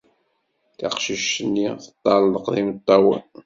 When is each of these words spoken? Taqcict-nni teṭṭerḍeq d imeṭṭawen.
Taqcict-nni 0.77 1.67
teṭṭerḍeq 1.83 2.45
d 2.53 2.55
imeṭṭawen. 2.61 3.23